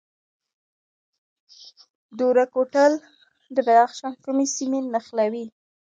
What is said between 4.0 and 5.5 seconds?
کومې سیمې نښلوي؟